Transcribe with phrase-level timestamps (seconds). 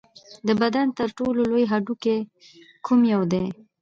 [0.47, 2.17] د بدن تر ټولو لوی هډوکی
[2.85, 3.45] کوم یو دی